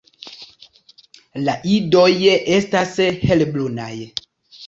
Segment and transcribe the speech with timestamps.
[1.47, 2.07] La idoj
[2.59, 3.93] estas helbrunaj.